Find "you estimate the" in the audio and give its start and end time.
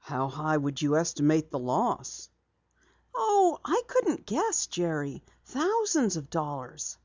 0.82-1.58